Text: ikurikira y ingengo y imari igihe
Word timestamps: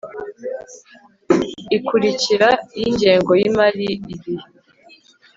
ikurikira 1.77 2.49
y 2.79 2.83
ingengo 2.89 3.31
y 3.39 3.43
imari 3.49 3.83
igihe 3.95 4.33